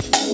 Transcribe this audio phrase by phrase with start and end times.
[0.00, 0.31] fuck.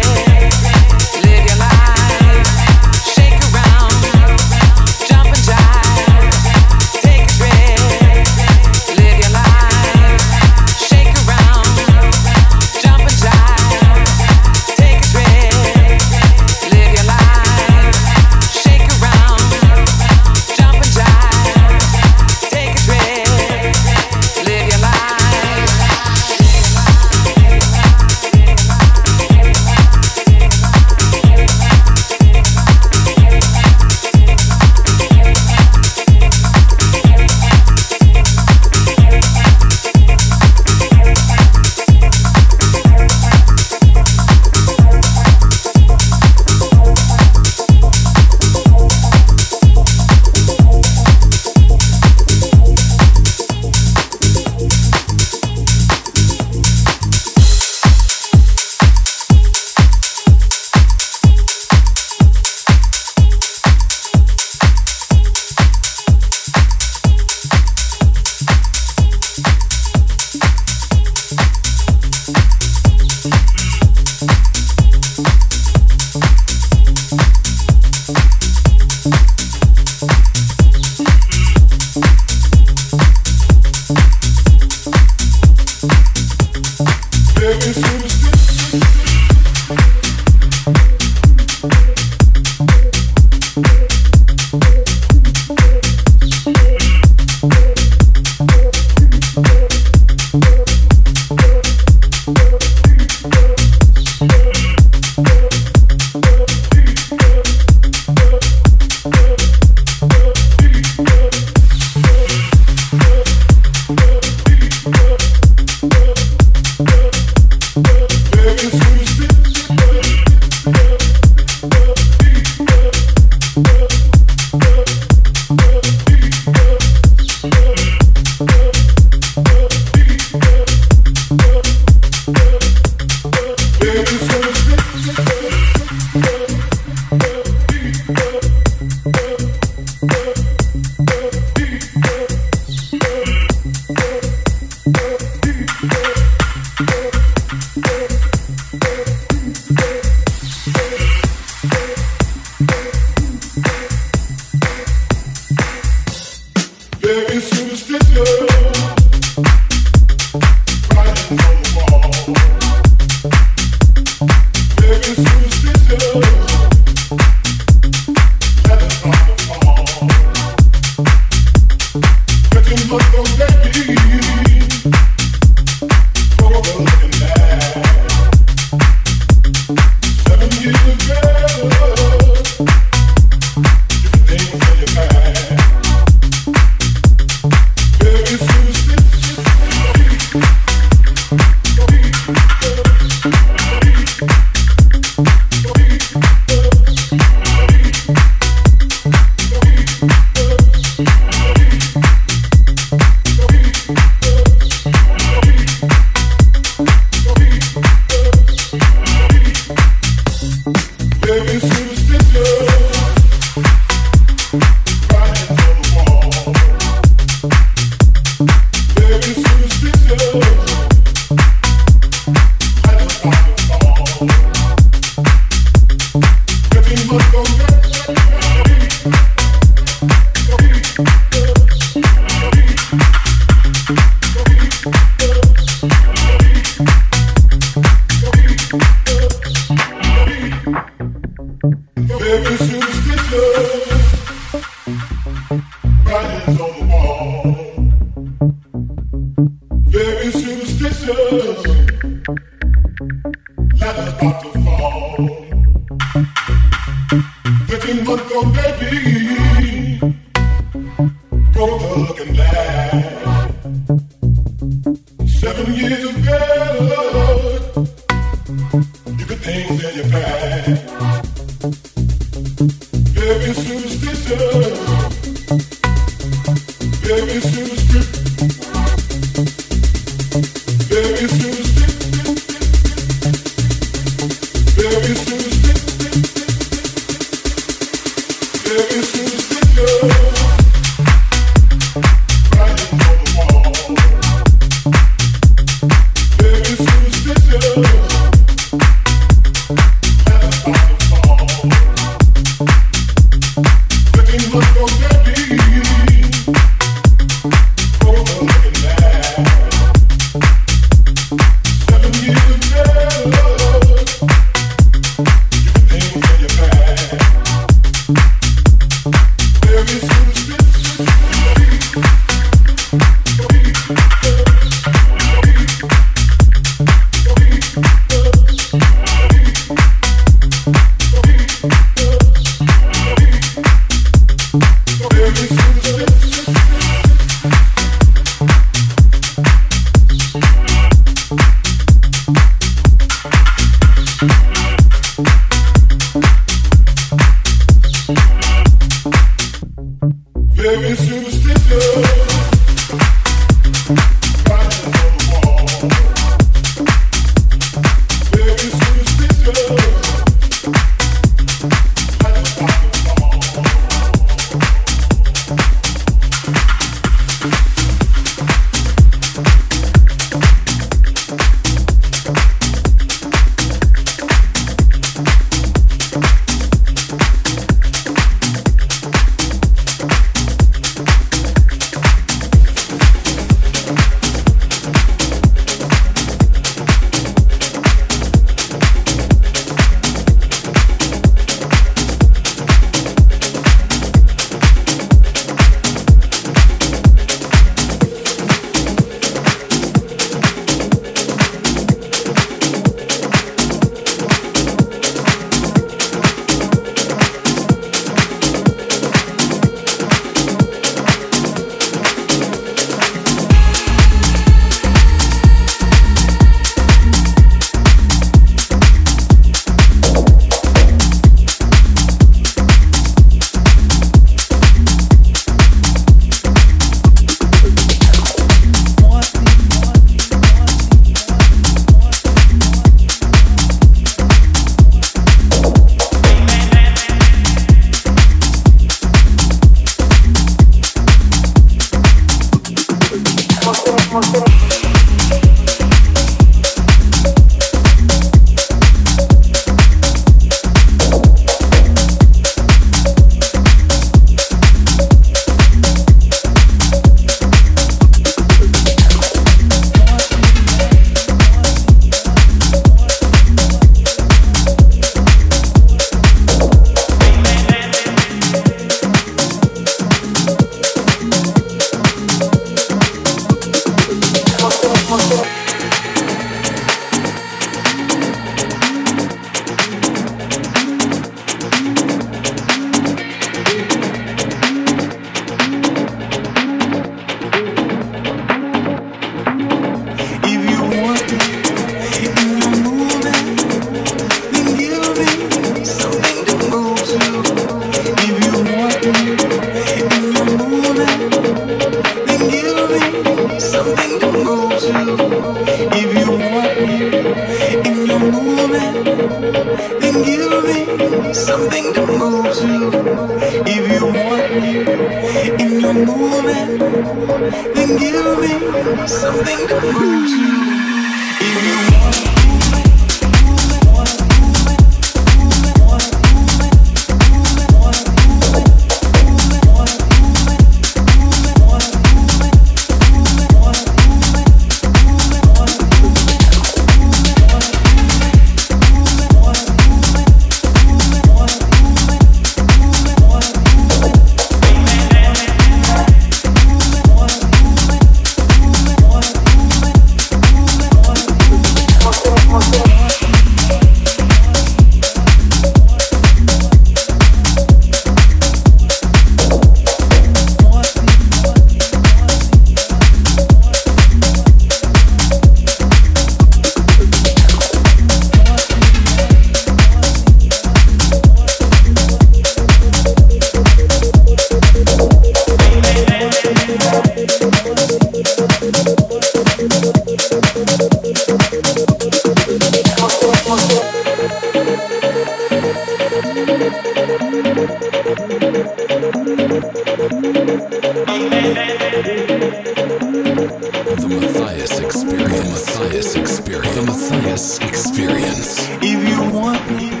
[592.63, 595.65] The Matthias Experience.
[595.65, 596.75] The Matthias Experience.
[596.75, 598.67] The Matthias Experience.
[598.83, 600.00] If you want me.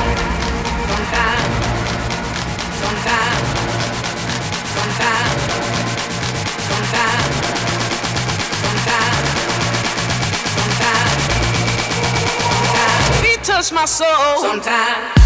[13.71, 14.41] my soul.
[14.41, 15.20] Sometimes.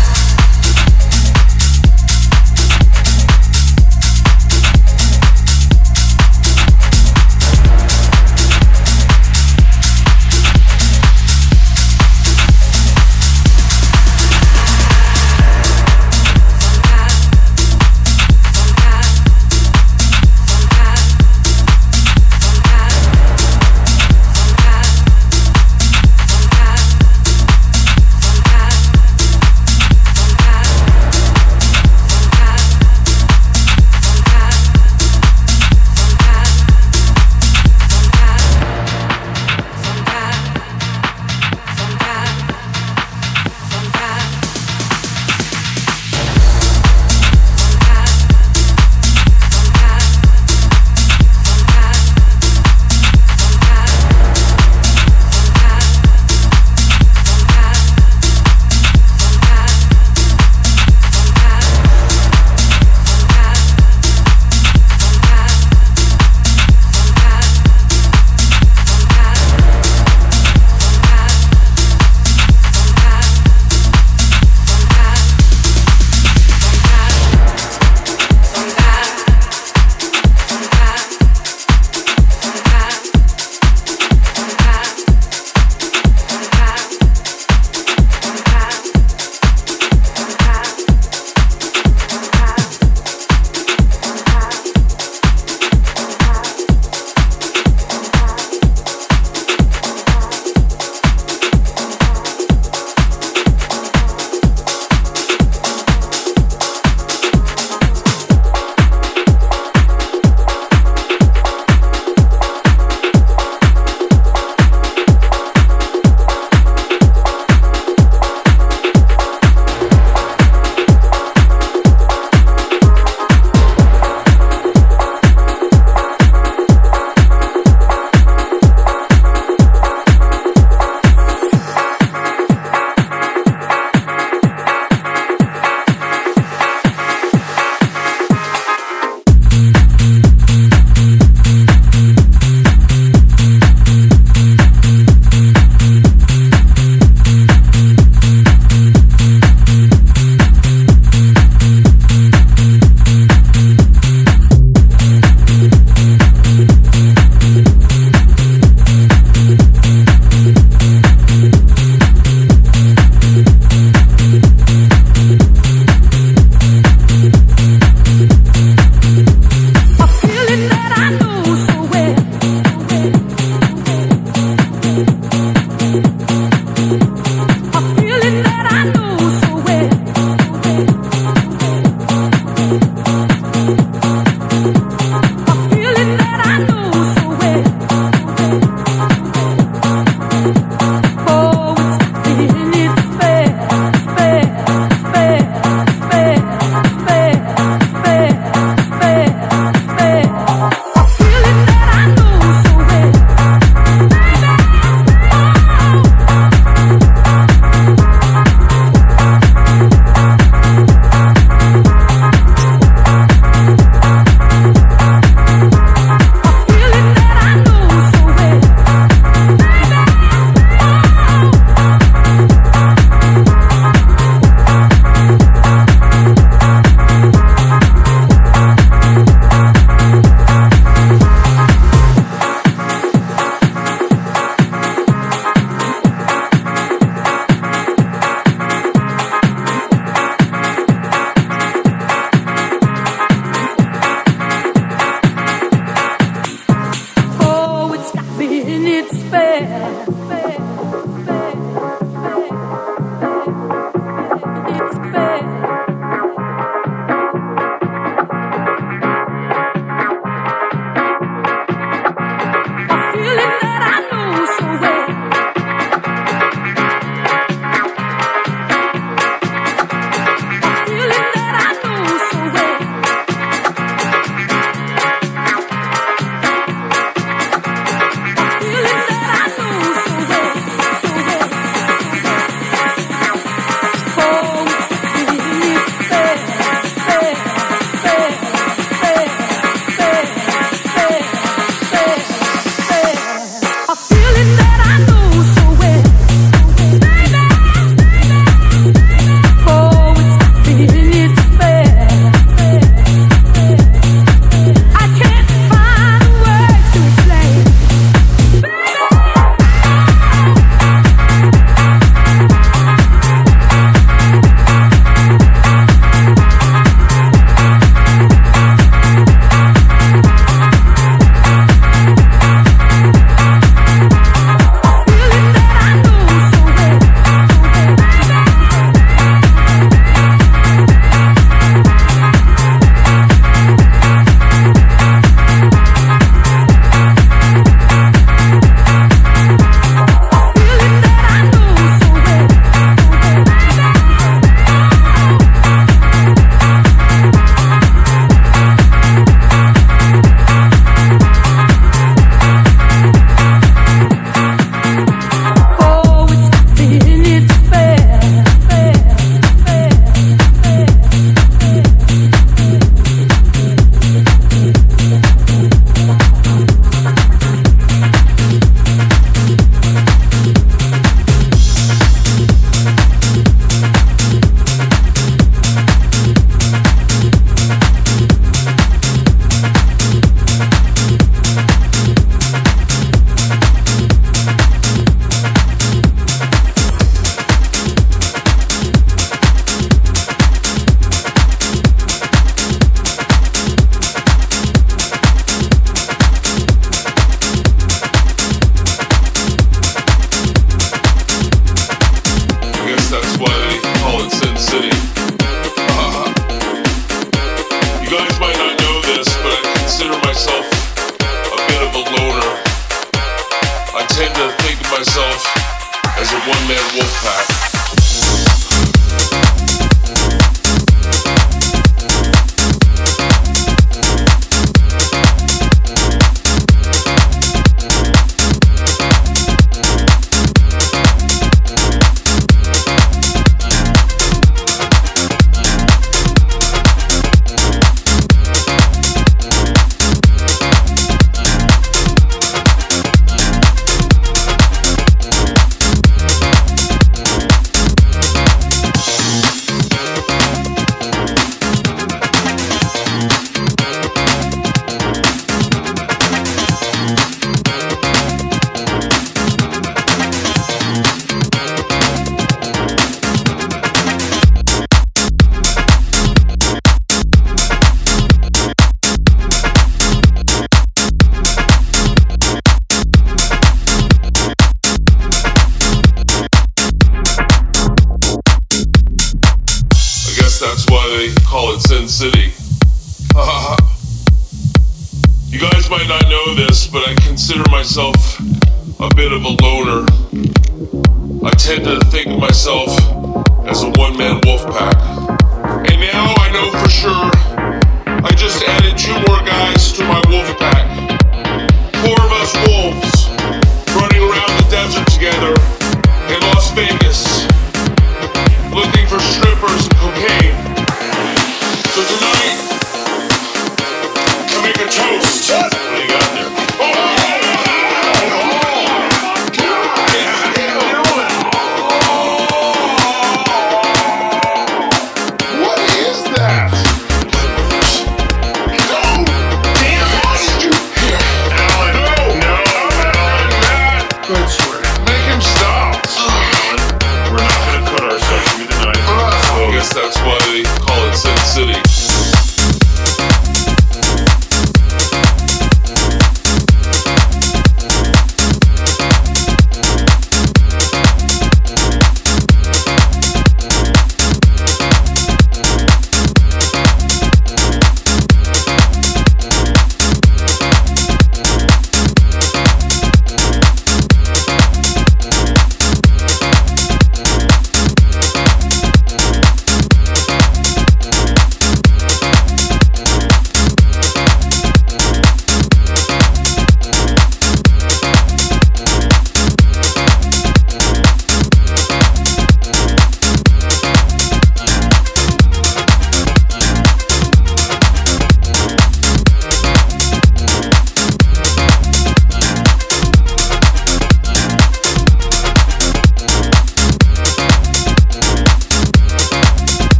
[514.87, 515.14] control.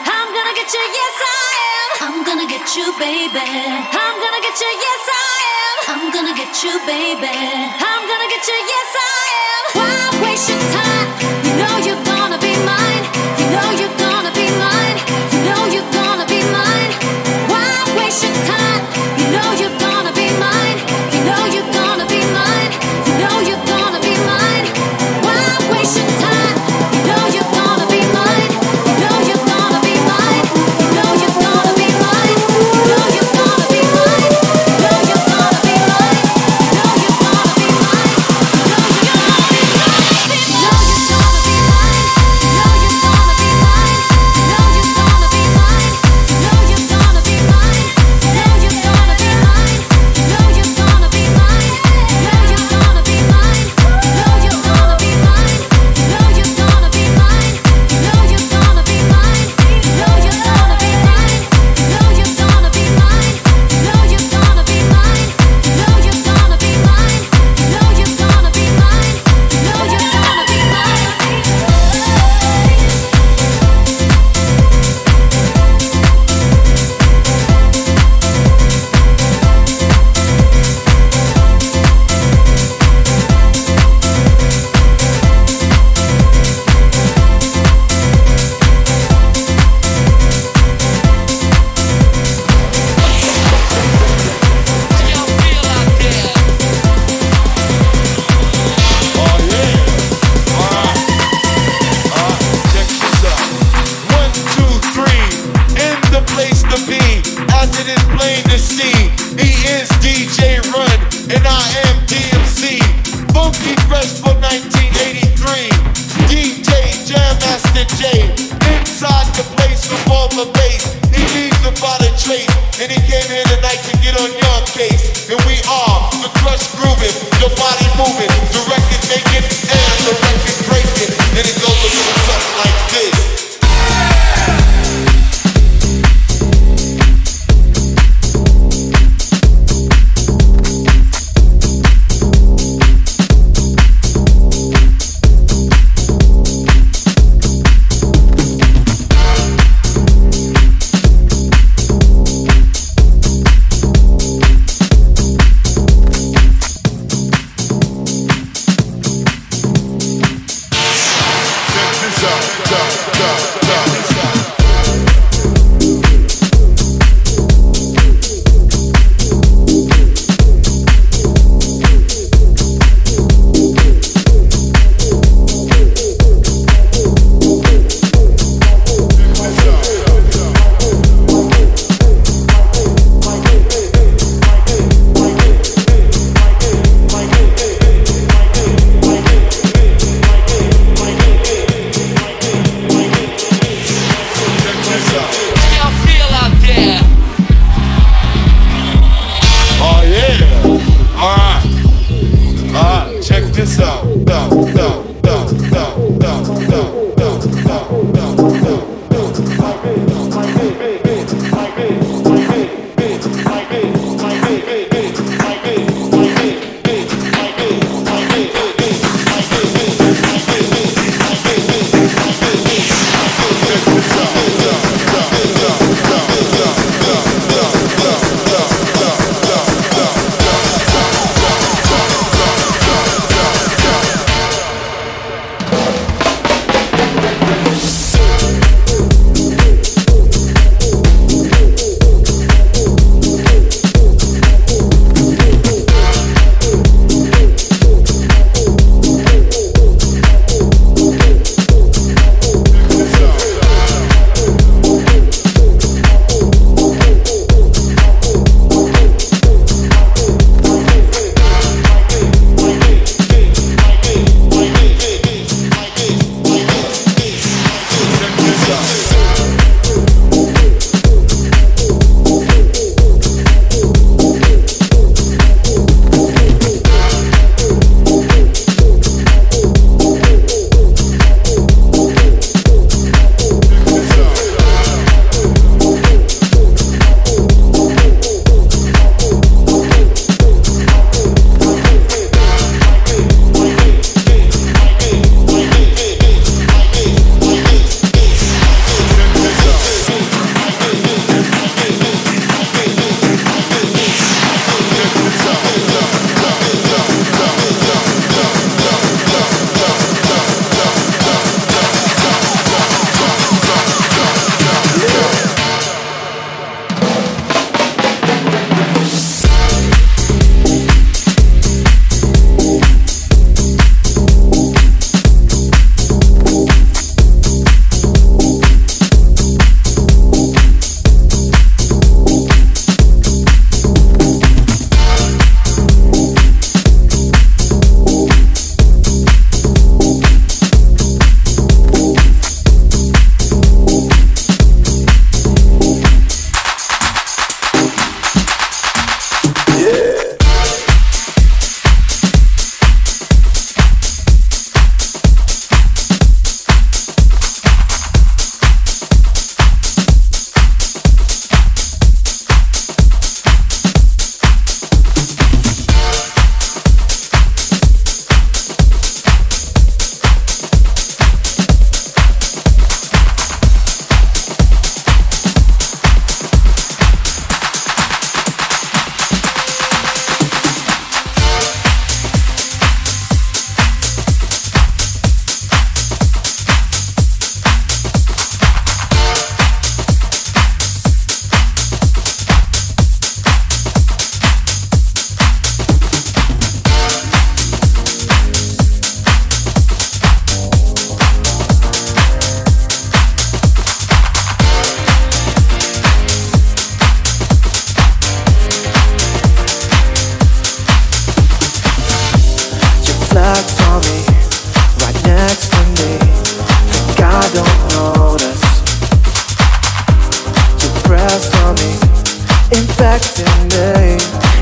[0.00, 1.90] I'm gonna get you, yes I am.
[2.06, 3.48] I'm gonna get you, baby.
[3.92, 5.76] I'm gonna get you, yes I am.
[5.92, 7.28] I'm gonna get you, baby.
[7.28, 9.62] I'm gonna get you, yes I am.
[9.76, 11.31] Why waste your time?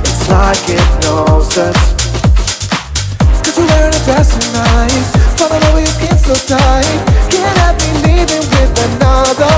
[0.06, 1.80] It's like it knows us.
[3.42, 4.94] Cause you're wearing a dress tonight.
[5.34, 6.86] Falling over your so tight.
[7.34, 9.56] Can't me leaving with another.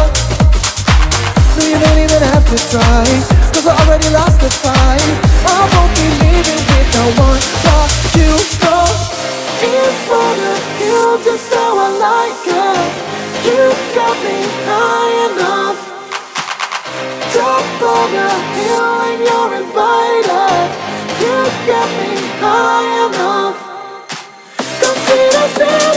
[1.56, 3.05] No, you don't even have to try.
[3.52, 5.05] Cause I already lost the fight.
[5.44, 6.62] I won't be leaving
[7.20, 7.43] one
[8.16, 8.32] you.
[10.52, 12.90] Of you, just how I like it.
[13.44, 13.60] You
[13.94, 15.91] got me high enough
[17.32, 20.68] top of the hill and you're invited.
[21.22, 22.12] You get me
[22.44, 23.56] high enough.
[24.80, 25.92] Come see the city,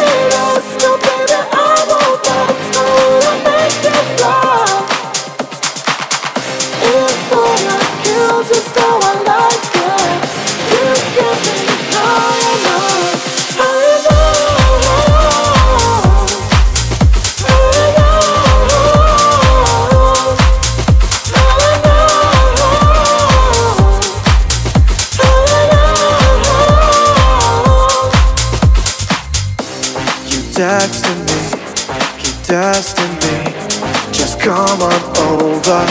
[35.67, 35.85] over.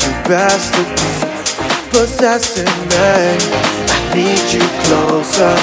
[0.00, 1.12] You me,
[1.90, 2.96] possessing me.
[2.96, 5.54] I need you closer.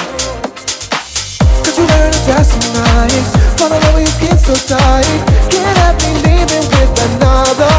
[1.64, 3.24] Cause you're wearing a dress tonight.
[3.58, 5.06] Falling over your skin so tight.
[5.50, 7.74] Can't have me leaving with another.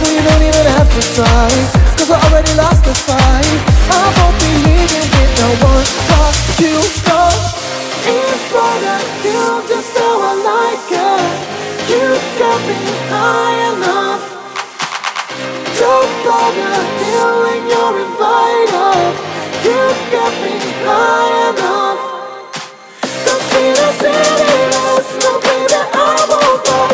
[0.00, 1.48] No, you don't even have to try.
[1.98, 3.60] Cause I already lost the fight.
[3.92, 6.76] I won't be leaving with no one but you.
[7.08, 7.28] No,
[8.08, 11.53] in front of you, just how I like it.
[11.94, 12.10] You
[12.40, 12.74] got me
[13.08, 14.24] high enough.
[15.78, 15.94] The
[16.98, 19.14] hill and you're invited.
[19.62, 19.80] You
[20.10, 22.00] got me high enough.
[23.24, 23.98] Come see let's
[25.46, 25.74] baby.
[25.94, 26.93] I won't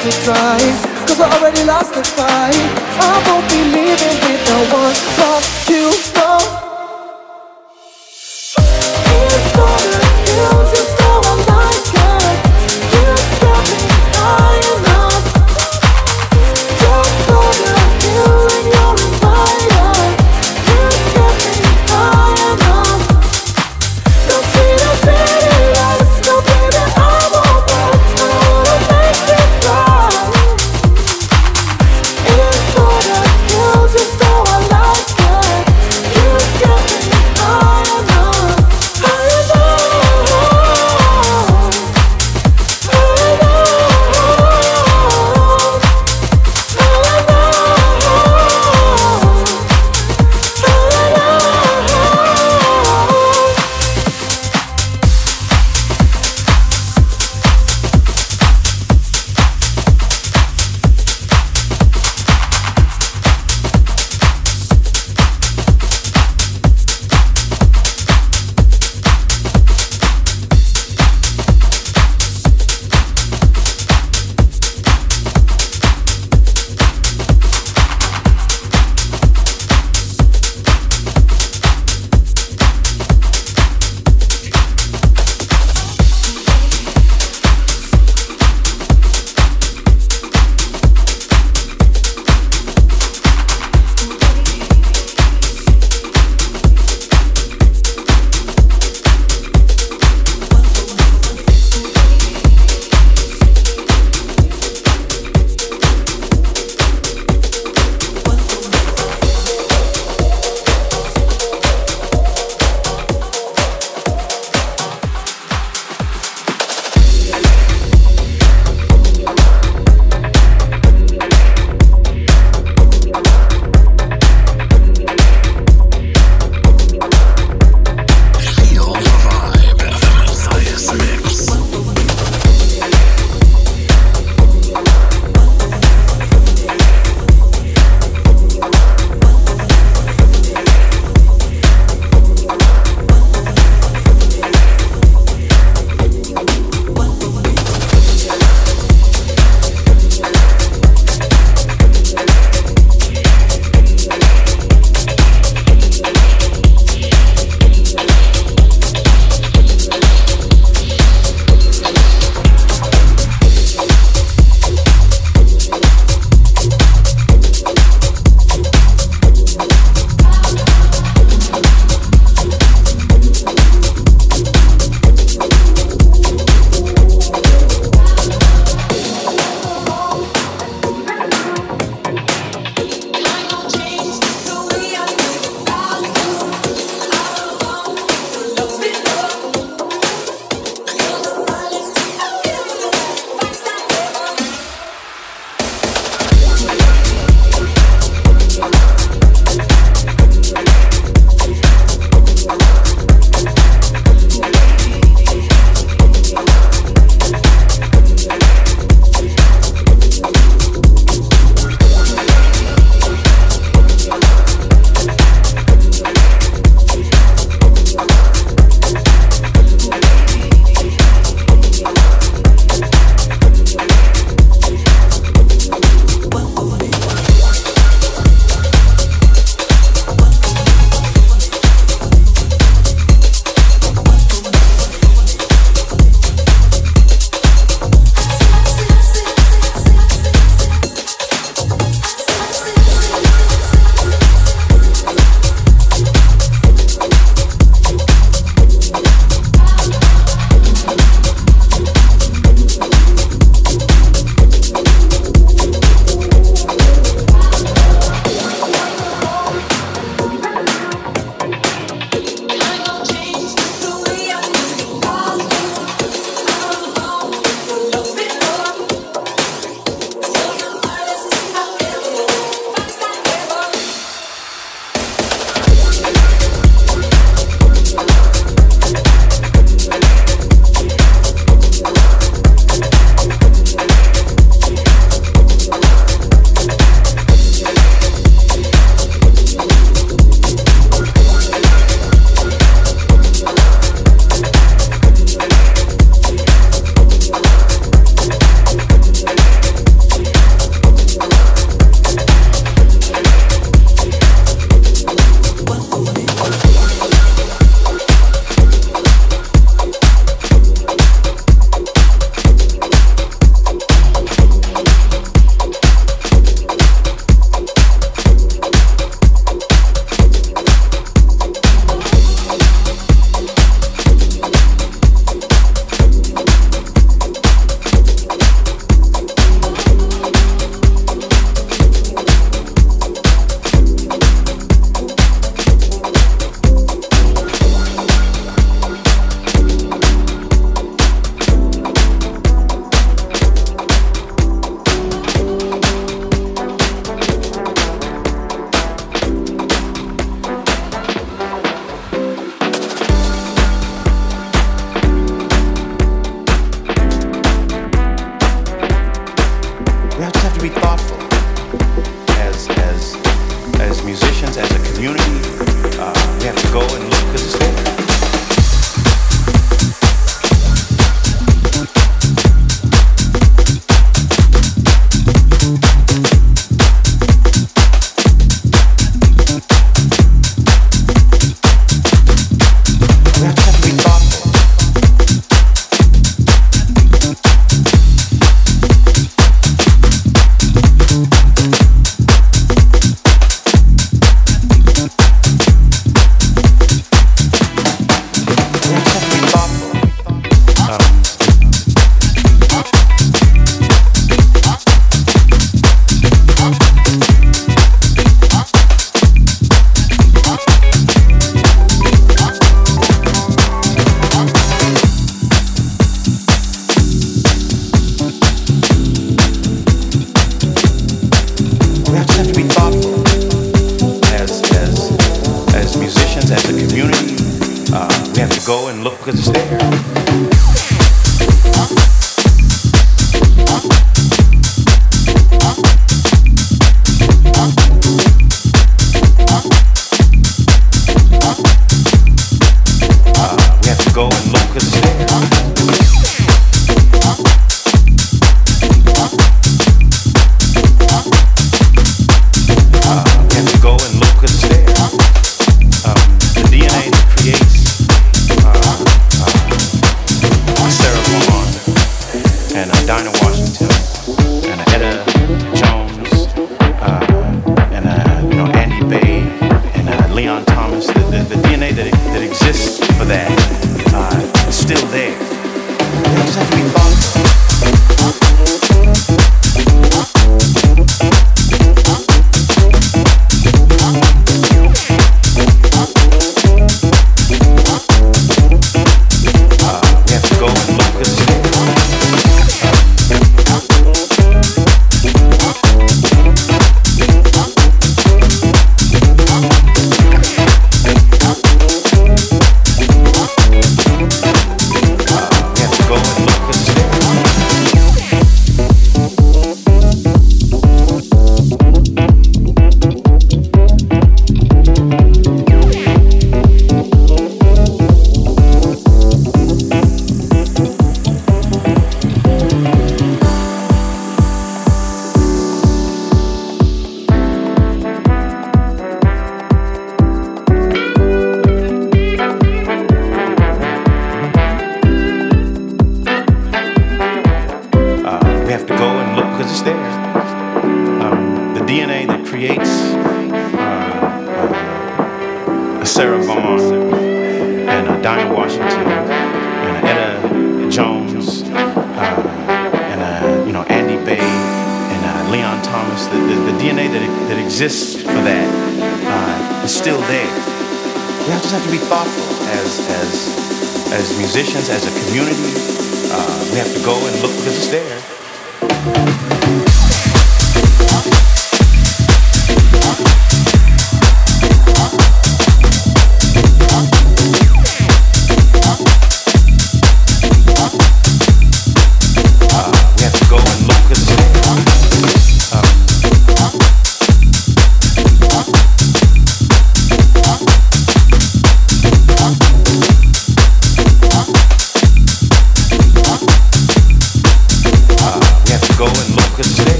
[0.00, 0.56] to try.
[1.04, 2.56] Cause I already lost the fight.
[3.04, 5.92] I won't be leaving with no one but you,